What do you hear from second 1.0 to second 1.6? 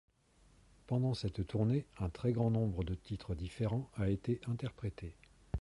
cette